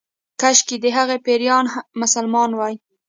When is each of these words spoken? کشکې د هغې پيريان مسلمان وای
کشکې 0.41 0.77
د 0.83 0.85
هغې 0.97 1.17
پيريان 1.25 1.65
مسلمان 2.01 2.49
وای 2.55 2.75